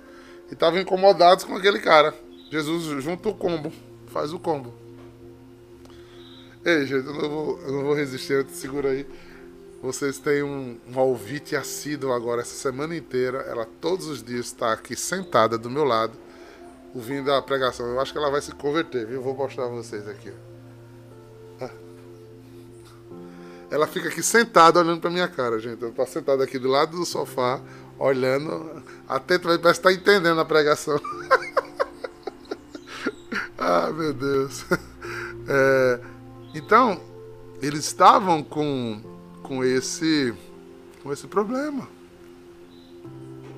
[0.51, 2.15] E estavam incomodados com aquele cara.
[2.51, 3.73] Jesus junta o combo,
[4.09, 4.75] faz o combo.
[6.65, 9.07] Ei, gente, eu não vou, eu não vou resistir, eu te seguro aí.
[9.83, 13.39] Vocês têm um, um ouvinte assíduo agora, essa semana inteira.
[13.49, 16.13] Ela todos os dias está aqui sentada do meu lado
[16.95, 17.87] ouvindo a pregação.
[17.87, 19.23] Eu acho que ela vai se converter, viu?
[19.23, 20.33] Vou mostrar pra vocês aqui.
[23.71, 25.83] Ela fica aqui sentada olhando pra minha cara, gente.
[25.83, 27.61] Ela tá sentada aqui do lado do sofá,
[28.01, 28.83] olhando.
[29.09, 31.01] Atento, parece que tá entendendo a pregação.
[33.59, 34.65] ah, meu Deus.
[35.53, 36.01] É,
[36.55, 37.01] então,
[37.61, 39.03] eles estavam com,
[39.43, 40.33] com esse
[41.03, 41.89] com esse problema.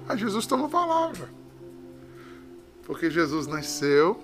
[0.09, 1.29] Aí Jesus toma a palavra.
[2.87, 4.19] Porque Jesus nasceu,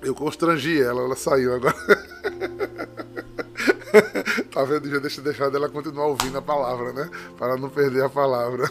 [0.00, 1.74] eu constrangi ela, ela saiu agora.
[4.50, 4.88] tá vendo?
[4.88, 7.10] Já deixa deixar ela continuar ouvindo a palavra, né?
[7.36, 8.70] Para não perder a palavra.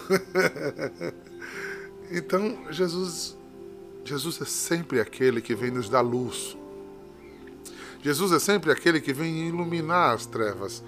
[2.12, 3.38] então, Jesus,
[4.04, 6.58] Jesus é sempre aquele que vem nos dar luz.
[8.02, 10.84] Jesus é sempre aquele que vem iluminar as trevas.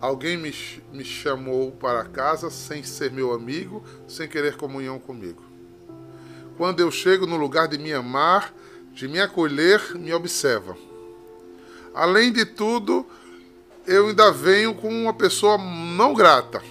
[0.00, 0.52] Alguém me,
[0.92, 5.42] me chamou para casa sem ser meu amigo, sem querer comunhão comigo.
[6.56, 8.52] Quando eu chego no lugar de me amar,
[8.92, 10.76] de me acolher, me observa.
[11.94, 13.06] Além de tudo,
[13.86, 16.62] eu ainda venho com uma pessoa não grata.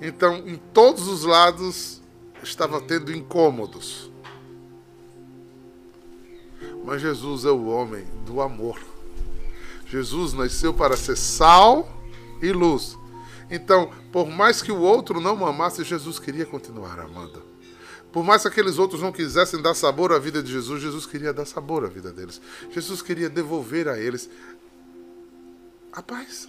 [0.00, 2.02] Então, em todos os lados,
[2.42, 4.10] estava tendo incômodos.
[6.84, 8.80] Mas Jesus é o homem do amor.
[9.88, 11.88] Jesus nasceu para ser sal
[12.42, 12.96] e luz.
[13.50, 17.42] Então, por mais que o outro não amasse, Jesus queria continuar amando.
[18.16, 21.34] Por mais que aqueles outros não quisessem dar sabor à vida de Jesus, Jesus queria
[21.34, 22.40] dar sabor à vida deles.
[22.70, 24.30] Jesus queria devolver a eles
[25.92, 26.48] a paz.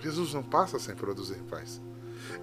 [0.00, 1.82] Jesus não passa sem produzir paz.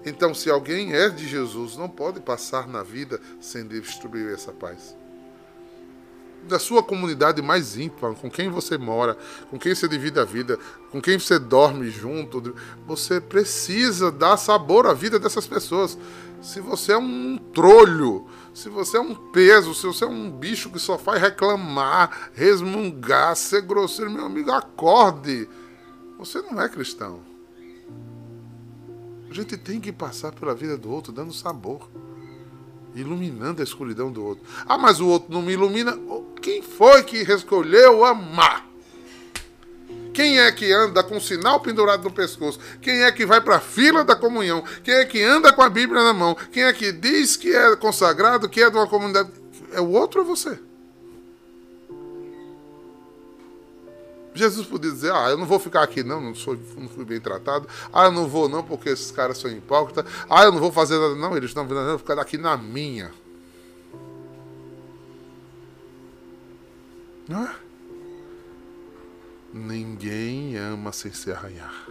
[0.06, 4.96] Então, se alguém é de Jesus, não pode passar na vida sem distribuir essa paz.
[6.44, 9.18] Da sua comunidade mais íntima, com quem você mora,
[9.50, 10.60] com quem você divide a vida,
[10.92, 12.54] com quem você dorme junto,
[12.86, 15.98] você precisa dar sabor à vida dessas pessoas.
[16.42, 20.70] Se você é um trolho, se você é um peso, se você é um bicho
[20.70, 25.48] que só faz reclamar, resmungar, ser grosseiro, meu amigo, acorde.
[26.18, 27.20] Você não é cristão.
[29.30, 31.88] A gente tem que passar pela vida do outro dando sabor,
[32.92, 34.44] iluminando a escuridão do outro.
[34.66, 35.96] Ah, mas o outro não me ilumina.
[36.42, 38.71] Quem foi que escolheu amar?
[40.12, 42.58] Quem é que anda com o sinal pendurado no pescoço?
[42.80, 44.62] Quem é que vai para a fila da comunhão?
[44.84, 46.36] Quem é que anda com a Bíblia na mão?
[46.52, 49.30] Quem é que diz que é consagrado, que é de uma comunidade?
[49.72, 50.58] É o outro ou você?
[54.34, 57.20] Jesus podia dizer: Ah, eu não vou ficar aqui, não, não, sou, não fui bem
[57.20, 57.68] tratado.
[57.92, 60.04] Ah, eu não vou, não, porque esses caras são hipócritas.
[60.28, 62.56] Ah, eu não vou fazer nada, não, eles estão vindo, eu vou ficar aqui na
[62.56, 63.12] minha.
[67.28, 67.54] Não é?
[69.52, 71.86] Ninguém ama sem se arranhar.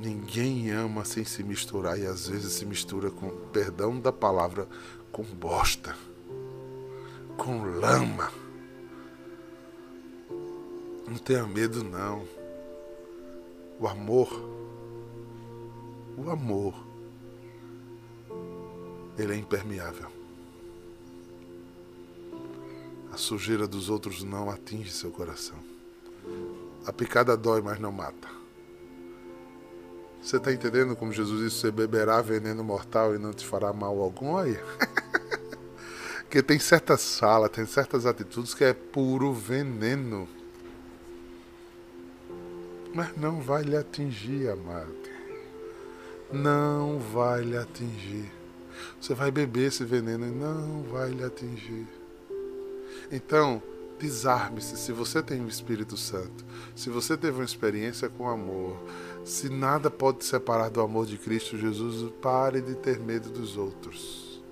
[0.00, 4.66] Ninguém ama sem se misturar e às vezes se mistura com, perdão da palavra,
[5.12, 5.94] com bosta,
[7.36, 8.32] com lama.
[11.06, 12.26] Não tenha medo não.
[13.78, 14.28] O amor,
[16.16, 16.74] o amor,
[19.18, 20.10] ele é impermeável.
[23.12, 25.61] A sujeira dos outros não atinge seu coração.
[26.86, 28.28] A picada dói, mas não mata.
[30.22, 34.00] Você está entendendo como Jesus disse: você beberá veneno mortal e não te fará mal
[34.00, 34.36] algum?
[34.36, 34.58] Aí.
[36.22, 40.28] Porque tem certas falas, tem certas atitudes que é puro veneno.
[42.94, 44.94] Mas não vai lhe atingir, amado.
[46.32, 48.30] Não vai lhe atingir.
[49.00, 51.86] Você vai beber esse veneno e não vai lhe atingir.
[53.10, 53.62] Então,
[54.02, 56.44] Desarme-se se você tem o Espírito Santo,
[56.74, 58.76] se você teve uma experiência com amor,
[59.24, 63.56] se nada pode te separar do amor de Cristo Jesus, pare de ter medo dos
[63.56, 64.42] outros.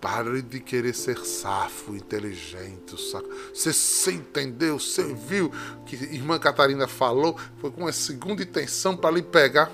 [0.00, 3.28] Pare de querer ser safo, inteligente, saco.
[3.52, 5.50] Você se entendeu, você viu
[5.84, 9.68] que irmã Catarina falou, foi com uma segunda intenção para lhe pegar.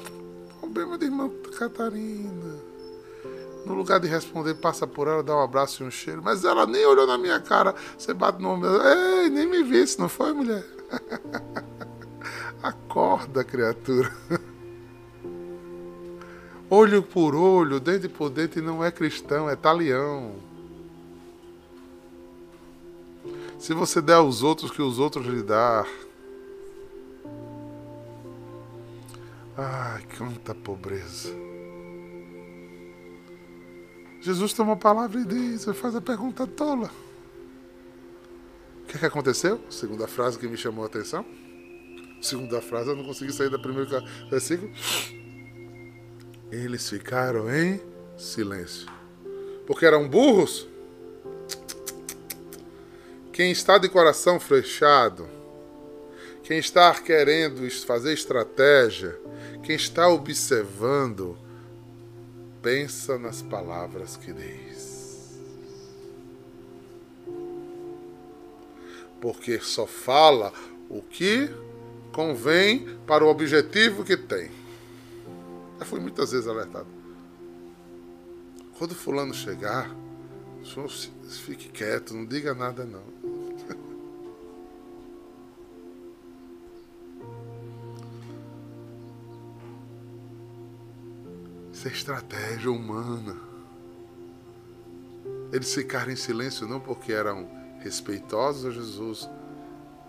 [0.59, 2.76] Problema de irmã Catarina.
[3.67, 6.23] No lugar de responder, passa por ela, dá um abraço e um cheiro.
[6.23, 7.75] Mas ela nem olhou na minha cara.
[7.99, 8.81] Você bate no ombro.
[8.81, 10.65] Ei, nem me visse, não foi, mulher?
[12.63, 14.15] Acorda, criatura.
[16.71, 20.37] olho por olho, dente por dente, não é cristão, é talião.
[23.59, 25.89] Se você der aos outros que os outros lhe dar.
[29.57, 31.46] Ai, quanta pobreza.
[34.27, 36.91] Jesus toma a palavra e diz, faz a pergunta tola.
[38.83, 39.61] O que, é que aconteceu?
[39.71, 41.25] Segunda frase que me chamou a atenção.
[42.21, 43.89] Segunda frase, eu não consegui sair do primeiro
[44.29, 44.69] versículo.
[46.51, 47.81] Eles ficaram em
[48.19, 48.89] silêncio.
[49.65, 50.67] Porque eram burros.
[53.33, 55.29] Quem está de coração fechado,
[56.43, 59.17] quem está querendo fazer estratégia,
[59.63, 61.39] quem está observando,
[62.67, 65.39] pensa nas palavras que diz.
[69.21, 70.53] Porque só fala
[70.89, 71.49] o que
[72.13, 74.51] convém para o objetivo que tem.
[75.79, 76.89] Já fui muitas vezes alertado.
[78.77, 79.89] Quando fulano chegar,
[81.45, 83.26] fique quieto, não diga nada não.
[91.89, 93.37] Estratégia humana.
[95.53, 97.49] Eles ficaram em silêncio não porque eram
[97.81, 99.29] respeitosos a Jesus,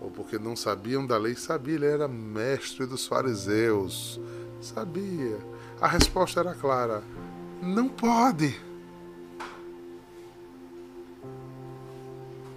[0.00, 1.34] ou porque não sabiam da lei.
[1.34, 4.20] Sabia, ele era mestre dos fariseus.
[4.60, 5.38] Sabia.
[5.80, 7.02] A resposta era clara:
[7.62, 8.60] não pode.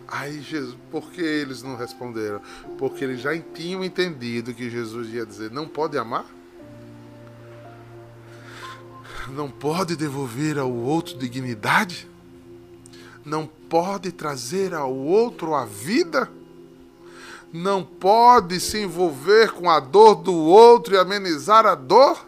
[0.08, 2.42] Aí Jesus, por que eles não responderam?
[2.78, 6.26] Porque eles já tinham entendido que Jesus ia dizer: não pode amar?
[9.32, 12.08] Não pode devolver ao outro dignidade?
[13.26, 16.30] Não pode trazer ao outro a vida?
[17.54, 22.26] Não pode se envolver com a dor do outro e amenizar a dor?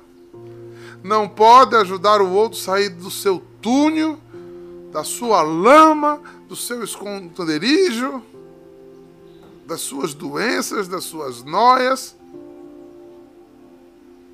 [1.04, 4.18] Não pode ajudar o outro a sair do seu túnel,
[4.92, 8.22] da sua lama, do seu esconderijo,
[9.66, 12.16] das suas doenças, das suas noias?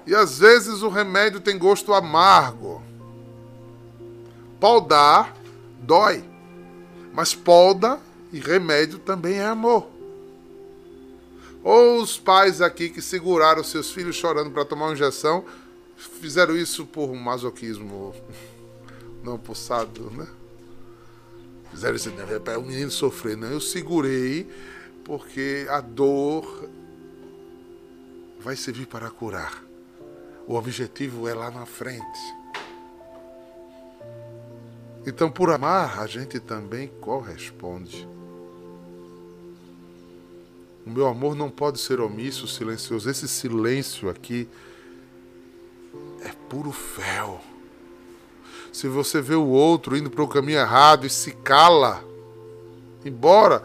[0.10, 2.82] E às vezes o remédio tem gosto amargo.
[4.60, 5.38] Podar
[5.84, 6.24] dói,
[7.14, 7.99] mas polda
[8.34, 9.88] e remédio também é amor.
[11.64, 15.45] Ou os pais aqui que seguraram seus filhos chorando para tomar uma injeção,
[15.95, 18.16] fizeram isso por masoquismo
[19.24, 20.26] não possado, né?
[21.70, 22.39] Fizeram isso, né?
[22.39, 23.38] para o menino sofrer.
[23.38, 24.49] Não, eu segurei
[25.03, 26.68] porque a dor
[28.39, 29.68] vai servir para curar.
[30.50, 32.36] O objetivo é lá na frente.
[35.06, 38.10] Então, por amar, a gente também corresponde.
[40.88, 43.08] O meu amor não pode ser omisso, silencioso.
[43.08, 44.50] Esse silêncio aqui
[46.24, 47.39] é puro fel.
[48.74, 52.04] Se você vê o outro indo para o caminho errado e se cala,
[53.06, 53.64] embora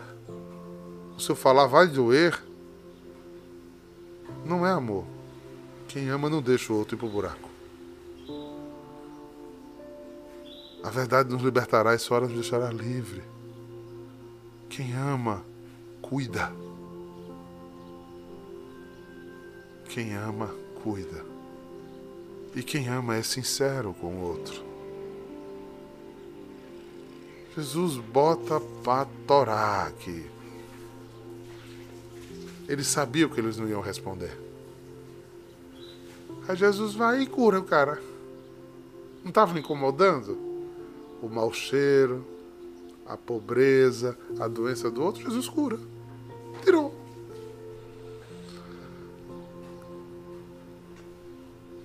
[1.17, 2.39] o seu falar vai doer,
[4.45, 5.14] não é amor.
[5.95, 7.49] Quem ama não deixa o outro ir para o buraco.
[10.83, 13.23] A verdade nos libertará e só nos deixará livre.
[14.69, 15.45] Quem ama,
[16.03, 16.53] cuida.
[19.89, 21.25] Quem ama, cuida.
[22.57, 24.65] E quem ama é sincero com o outro.
[27.57, 30.29] Jesus bota para torar aqui.
[32.69, 34.44] Ele sabia o que eles não iam responder.
[36.47, 38.01] Aí Jesus vai e cura o cara.
[39.23, 40.39] Não estava incomodando?
[41.23, 42.25] O mau cheiro,
[43.07, 45.79] a pobreza, a doença do outro, Jesus cura.
[46.63, 46.95] Tirou.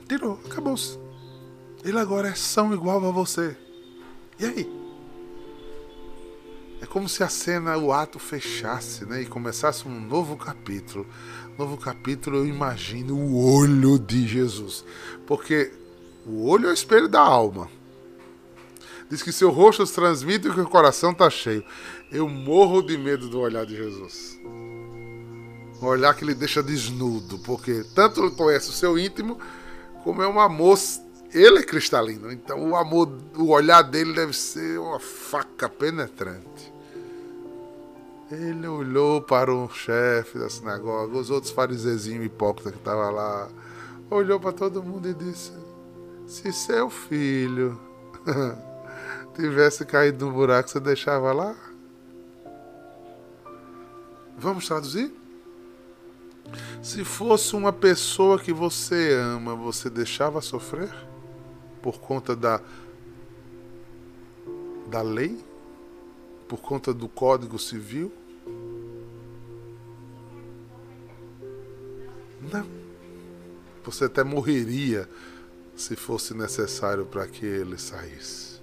[0.08, 0.98] Tirou, acabou-se.
[1.84, 3.56] Ele agora é são igual a você.
[4.40, 4.79] E aí?
[6.90, 9.22] Como se a cena, o ato fechasse, né?
[9.22, 11.06] E começasse um novo capítulo
[11.60, 14.86] novo capítulo eu imagino o olho de Jesus.
[15.28, 15.74] Porque
[16.26, 17.70] o olho é o espelho da alma.
[19.10, 21.64] Diz que seu rosto transmite que o coração está cheio.
[22.10, 24.40] Eu morro de medo do olhar de Jesus.
[24.46, 29.38] Um olhar que ele deixa desnudo, porque tanto conhece o seu íntimo,
[30.04, 30.78] como é um amor.
[31.34, 36.69] Ele é cristalino, então o amor, o olhar dele deve ser uma faca penetrante.
[38.32, 43.50] Ele olhou para o chefe da sinagoga, os outros farisezinhos hipócritas que estavam lá.
[44.08, 45.52] Olhou para todo mundo e disse:
[46.28, 47.80] Se seu filho
[49.34, 51.56] tivesse caído no buraco, você deixava lá?
[54.38, 55.12] Vamos traduzir?
[56.84, 60.94] Se fosse uma pessoa que você ama, você deixava sofrer?
[61.82, 62.62] Por conta da,
[64.88, 65.44] da lei?
[66.48, 68.19] Por conta do Código Civil?
[72.52, 72.66] Não.
[73.84, 75.08] Você até morreria
[75.76, 78.60] se fosse necessário para que ele saísse.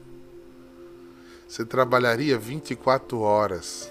[1.48, 3.90] Você trabalharia 24 horas,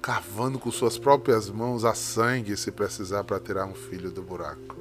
[0.00, 4.76] cavando com suas próprias mãos a sangue se precisar para tirar um filho do buraco.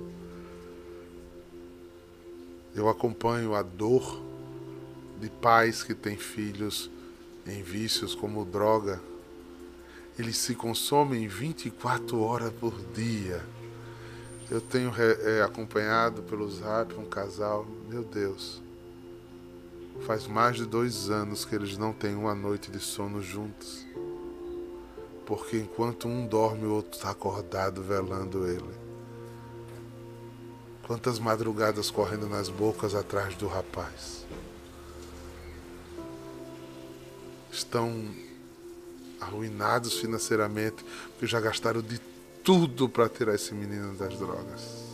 [2.74, 4.22] Eu acompanho a dor
[5.20, 6.92] de pais que têm filhos
[7.46, 9.02] em vícios como droga.
[10.18, 13.44] Eles se consomem 24 horas por dia
[14.50, 18.62] eu tenho é, acompanhado pelo zap um casal, meu Deus.
[20.06, 23.86] Faz mais de dois anos que eles não têm uma noite de sono juntos.
[25.26, 28.88] Porque enquanto um dorme, o outro está acordado velando ele.
[30.86, 34.26] Quantas madrugadas correndo nas bocas atrás do rapaz.
[37.52, 38.10] Estão
[39.20, 42.00] arruinados financeiramente, porque já gastaram de
[42.48, 44.88] tudo para tirar esse menino das drogas.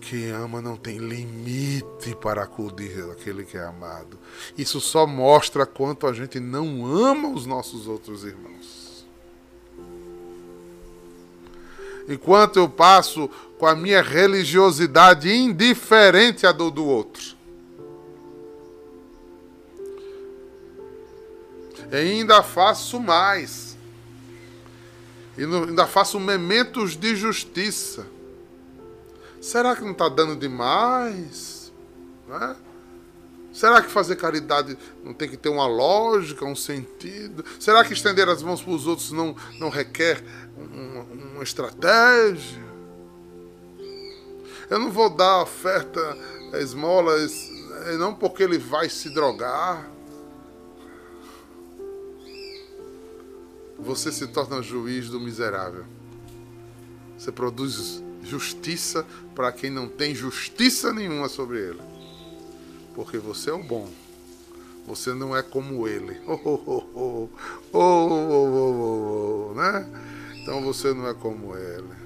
[0.00, 4.16] Quem ama não tem limite para acudir aquele que é amado.
[4.56, 9.04] Isso só mostra quanto a gente não ama os nossos outros irmãos.
[12.08, 13.28] Enquanto eu passo
[13.58, 17.34] com a minha religiosidade indiferente à dor do outro.
[21.90, 23.69] E ainda faço mais
[25.36, 28.06] e ainda faço mementos de justiça.
[29.40, 31.72] Será que não está dando demais?
[32.28, 32.56] Né?
[33.52, 37.44] Será que fazer caridade não tem que ter uma lógica, um sentido?
[37.58, 40.22] Será que estender as mãos para os outros não, não requer
[40.56, 41.02] uma,
[41.34, 42.70] uma estratégia?
[44.68, 46.16] Eu não vou dar oferta,
[46.54, 47.50] esmolas,
[47.98, 49.90] não porque ele vai se drogar.
[53.82, 55.84] Você se torna juiz do miserável.
[57.18, 61.80] Você produz justiça para quem não tem justiça nenhuma sobre ele.
[62.94, 63.88] Porque você é o bom.
[64.86, 66.20] Você não é como ele.
[66.26, 67.28] Oh, oh, oh,
[67.72, 69.86] oh, oh, oh, né?
[70.36, 72.00] Então você não é como ele.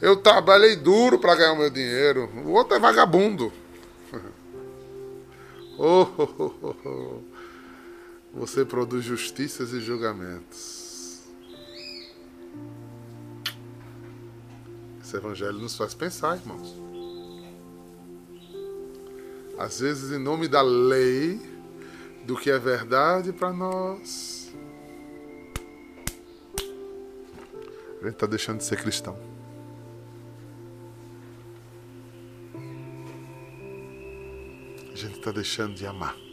[0.00, 2.28] Eu trabalhei duro para ganhar o meu dinheiro.
[2.44, 3.52] O outro é vagabundo.
[5.76, 7.33] Oh, oh, oh, oh.
[8.34, 11.22] Você produz justiças e julgamentos.
[15.00, 16.74] Esse evangelho nos faz pensar, irmãos.
[19.56, 21.40] Às vezes, em nome da lei,
[22.26, 24.52] do que é verdade para nós,
[28.00, 29.16] a gente está deixando de ser cristão.
[34.92, 36.23] A gente está deixando de amar.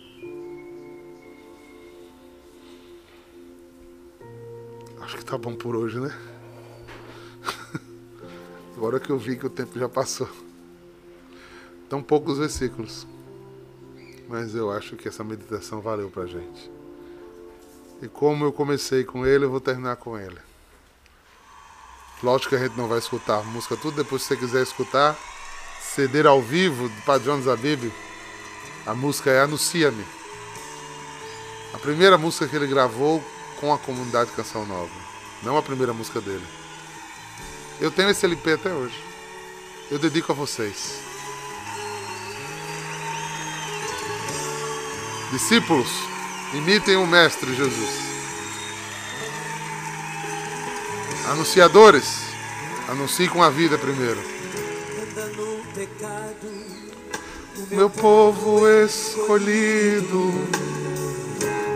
[5.11, 6.17] Acho que tá bom por hoje, né?
[8.77, 10.29] Agora que eu vi que o tempo já passou.
[11.89, 13.05] Tão poucos versículos.
[14.29, 16.71] Mas eu acho que essa meditação valeu pra gente.
[18.01, 20.39] E como eu comecei com ele, eu vou terminar com ele.
[22.23, 25.19] Lógico que a gente não vai escutar a música tudo, depois se você quiser escutar,
[25.81, 27.91] ceder ao vivo do Padre Jones Zabib,
[28.85, 30.05] a música é Anuncia-me.
[31.73, 33.21] A primeira música que ele gravou
[33.59, 35.00] com a comunidade Canção Nova.
[35.43, 36.45] Não a primeira música dele.
[37.79, 38.95] Eu tenho esse LP até hoje.
[39.89, 40.99] Eu dedico a vocês.
[45.31, 45.89] Discípulos,
[46.53, 47.89] imitem o Mestre Jesus.
[51.29, 52.19] Anunciadores,
[52.87, 54.21] anunciem com a vida primeiro.
[57.71, 60.31] Meu povo escolhido,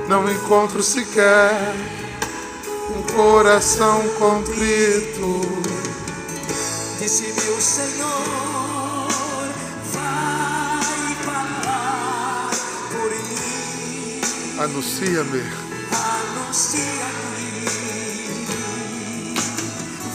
[0.08, 1.74] não encontro sequer
[3.16, 5.42] coração contrito.
[7.00, 8.46] Disse-me o Senhor.
[14.58, 15.44] Anuncia-me.
[15.92, 16.96] Anuncia-me.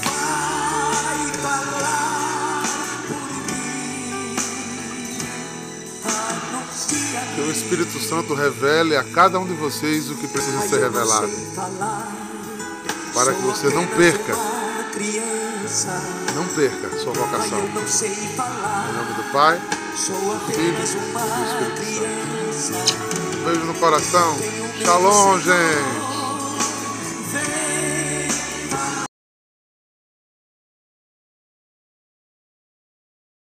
[0.03, 2.62] Vai falar
[3.07, 4.36] por mim.
[6.05, 7.34] Anuncia-me.
[7.34, 11.30] Que o Espírito Santo revele a cada um de vocês o que precisa ser revelado.
[13.22, 14.34] Para que você não perca.
[16.34, 17.58] Não perca sua vocação.
[17.58, 23.36] Em nome do Pai, do Filho e do Espírito Santo.
[23.36, 24.38] Um beijo no coração.
[24.82, 25.99] Shalom, gente.